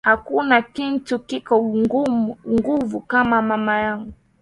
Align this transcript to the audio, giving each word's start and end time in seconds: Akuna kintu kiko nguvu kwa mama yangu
Akuna 0.13 0.57
kintu 0.75 1.15
kiko 1.29 1.55
nguvu 2.55 2.97
kwa 3.09 3.21
mama 3.31 3.73
yangu 3.85 4.13